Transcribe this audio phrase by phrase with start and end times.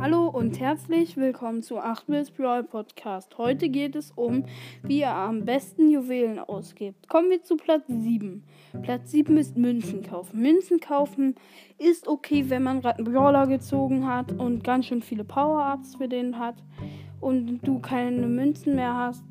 [0.00, 3.36] Hallo und herzlich willkommen zu 8-Bits Brawl Podcast.
[3.36, 4.44] Heute geht es um,
[4.84, 7.08] wie ihr am besten Juwelen ausgibt.
[7.08, 8.44] Kommen wir zu Platz 7.
[8.82, 10.40] Platz 7 ist Münzen kaufen.
[10.40, 11.34] Münzen kaufen
[11.78, 16.08] ist okay, wenn man gerade einen Brawler gezogen hat und ganz schön viele Power-Ups für
[16.08, 16.62] den hat
[17.20, 19.24] und du keine Münzen mehr hast.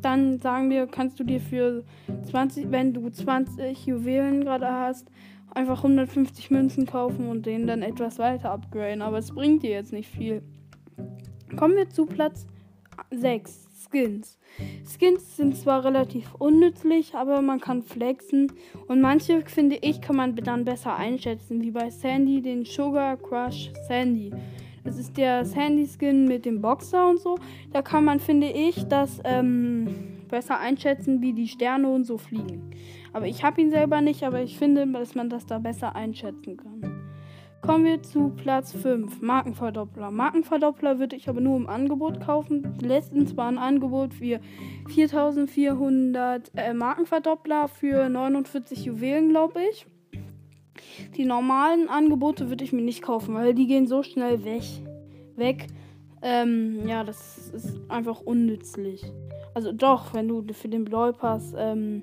[0.00, 1.84] Dann sagen wir, kannst du dir für
[2.30, 5.10] 20, wenn du 20 Juwelen gerade hast,
[5.54, 9.02] einfach 150 Münzen kaufen und den dann etwas weiter upgraden.
[9.02, 10.42] Aber es bringt dir jetzt nicht viel.
[11.56, 12.46] Kommen wir zu Platz
[13.10, 13.68] 6.
[13.90, 14.38] Skins.
[14.84, 18.52] Skins sind zwar relativ unnützlich, aber man kann flexen.
[18.86, 23.72] Und manche, finde ich, kann man dann besser einschätzen, wie bei Sandy, den Sugar Crush
[23.88, 24.32] Sandy.
[24.84, 27.38] Das ist der Sandy-Skin mit dem Boxer und so.
[27.72, 32.70] Da kann man, finde ich, das ähm, besser einschätzen, wie die Sterne und so fliegen.
[33.12, 36.56] Aber ich habe ihn selber nicht, aber ich finde, dass man das da besser einschätzen
[36.56, 37.00] kann.
[37.62, 40.10] Kommen wir zu Platz 5, Markenverdoppler.
[40.10, 42.78] Markenverdoppler würde ich aber nur im Angebot kaufen.
[42.80, 44.40] Letztens war ein Angebot für
[44.88, 49.86] 4400 äh, Markenverdoppler für 49 Juwelen, glaube ich.
[51.16, 54.62] Die normalen Angebote würde ich mir nicht kaufen, weil die gehen so schnell weg.
[55.36, 55.66] weg.
[56.22, 59.04] Ähm, ja, das ist einfach unnützlich.
[59.54, 62.02] Also doch, wenn du für den Brawl Pass ähm,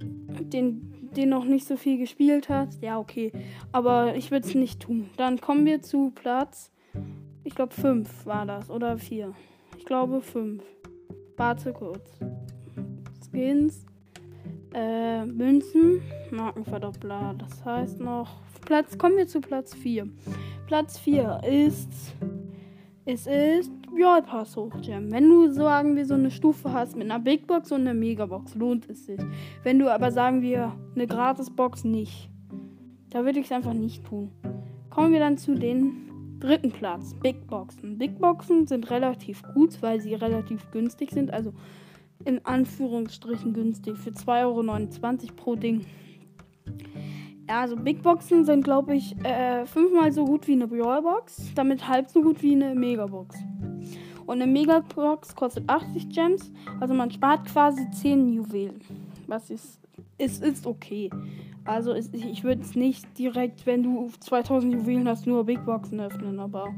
[0.00, 3.32] den, den noch nicht so viel gespielt hast, ja, okay.
[3.72, 5.10] Aber ich würde es nicht tun.
[5.16, 6.70] Dann kommen wir zu Platz,
[7.44, 9.32] ich glaube 5 war das, oder 4.
[9.78, 10.62] Ich glaube 5.
[11.36, 12.18] Warte kurz.
[13.24, 13.86] Skins,
[14.74, 17.34] äh, Münzen, Markenverdoppler.
[17.38, 20.08] Das heißt noch, Platz, kommen wir zu Platz 4.
[20.66, 22.14] Platz 4 ist,
[23.04, 25.10] es ist Brawl Pass hochjammen.
[25.10, 28.54] Wenn du, sagen wir, so eine Stufe hast mit einer Big Box und einer Megabox,
[28.54, 29.20] lohnt es sich.
[29.62, 32.30] Wenn du aber, sagen wir, eine Gratisbox nicht.
[33.10, 34.30] Da würde ich es einfach nicht tun.
[34.90, 37.14] Kommen wir dann zu den dritten Platz.
[37.14, 37.98] Big Boxen.
[37.98, 41.32] Big Boxen sind relativ gut, weil sie relativ günstig sind.
[41.32, 41.52] Also
[42.24, 43.96] in Anführungsstrichen günstig.
[43.98, 45.84] Für 2,29 Euro pro Ding.
[47.46, 51.52] Also Big Boxen sind, glaube ich, äh, fünfmal so gut wie eine Brawl Box.
[51.54, 53.36] Damit halb so gut wie eine Megabox.
[54.26, 56.50] Und eine Megabox kostet 80 Gems.
[56.80, 58.80] Also man spart quasi 10 Juwelen.
[59.26, 59.80] Was ist,
[60.18, 61.10] ist, ist okay.
[61.64, 66.00] Also ist, ich würde es nicht direkt, wenn du 2000 Juwelen hast, nur Big Boxen
[66.00, 66.40] öffnen.
[66.40, 66.74] Aber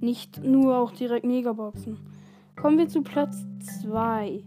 [0.00, 1.98] nicht nur auch direkt Megaboxen.
[2.56, 3.44] Kommen wir zu Platz
[3.82, 4.42] 2.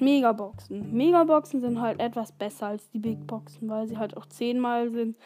[0.00, 0.92] Megaboxen.
[0.92, 5.16] Megaboxen sind halt etwas besser als die Big Boxen, weil sie halt auch zehnmal sind.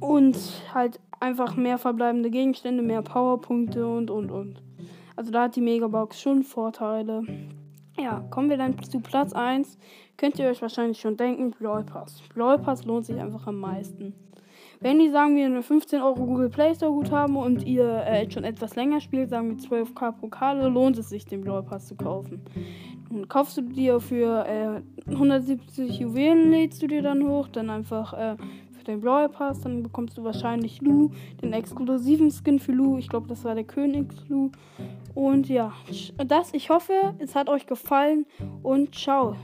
[0.00, 0.36] Und
[0.72, 4.62] halt einfach mehr verbleibende Gegenstände, mehr Powerpunkte und und und.
[5.16, 7.22] Also da hat die Megabox schon Vorteile.
[7.98, 9.78] Ja, kommen wir dann zu Platz 1.
[10.16, 12.22] Könnt ihr euch wahrscheinlich schon denken, Brawl Pass.
[12.34, 14.14] Brawl Pass lohnt sich einfach am meisten.
[14.80, 18.44] Wenn die, sagen wir, eine 15 Euro Google Play Store Guthaben und ihr äh, schon
[18.44, 22.42] etwas länger spielt, sagen wir 12k Pokale, lohnt es sich, den Brawl Pass zu kaufen.
[23.10, 28.12] Und kaufst du dir für äh, 170 Juwelen, lädst du dir dann hoch, dann einfach
[28.12, 28.36] äh,
[28.84, 31.10] für den Brawl Pass, dann bekommst du wahrscheinlich Lu,
[31.42, 32.98] den exklusiven Skin für Lu.
[32.98, 34.50] Ich glaube, das war der Königs Lu.
[35.14, 35.72] Und ja,
[36.26, 38.26] das, ich hoffe, es hat euch gefallen
[38.62, 39.36] und ciao.